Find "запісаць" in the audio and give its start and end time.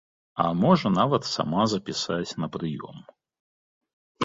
1.75-2.27